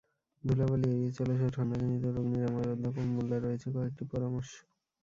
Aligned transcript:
ধুলাবালি 0.43 0.87
এড়িয়ে 0.89 1.15
চলাসহ 1.17 1.47
ঠান্ডাজনিত 1.55 2.03
রোগ 2.07 2.25
নিরাময়ে 2.33 2.71
অধ্যাপক 2.73 3.05
মোল্লার 3.13 3.43
রয়েছে 3.43 3.67
কয়েকটি 3.75 4.03
পরামর্শ। 4.11 4.51